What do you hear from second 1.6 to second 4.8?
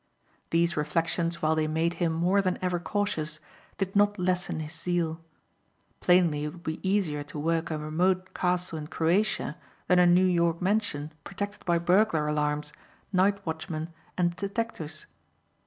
made him more than ever cautious did not lessen his